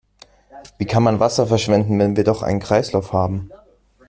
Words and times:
Wie 0.79 0.85
kann 0.87 1.03
man 1.03 1.19
Wasser 1.19 1.45
verschwenden, 1.45 1.99
wenn 1.99 2.15
wir 2.17 2.23
doch 2.23 2.41
einen 2.41 2.59
Kreislauf 2.59 3.13
haben? 3.13 3.51